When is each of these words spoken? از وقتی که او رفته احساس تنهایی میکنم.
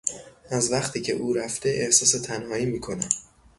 از 0.49 0.71
وقتی 0.71 1.01
که 1.01 1.13
او 1.13 1.33
رفته 1.33 1.69
احساس 1.69 2.21
تنهایی 2.21 2.65
میکنم. 2.65 3.09